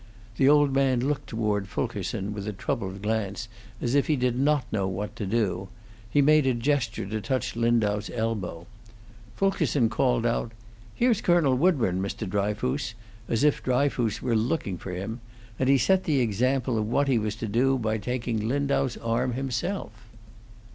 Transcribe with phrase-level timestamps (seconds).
[0.37, 3.47] The old man looked toward Fulkerson with a troubled glance,
[3.79, 5.67] as if he did not know what to do;
[6.09, 8.65] he made a gesture to touch Lindau's elbow.
[9.35, 10.53] Fulkerson called out,
[10.95, 12.27] "Here's Colonel Woodburn, Mr.
[12.27, 12.95] Dryfoos,"
[13.29, 15.21] as if Dryfoos were looking for him;
[15.59, 19.33] and he set the example of what he was to do by taking Lindau's arm
[19.33, 19.91] himself.